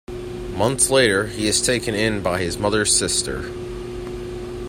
[0.57, 3.47] Months later, he is taken in by his mother's sister.